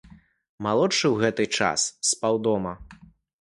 [0.67, 1.79] Малодшы ў гэты час
[2.13, 2.73] спаў дома.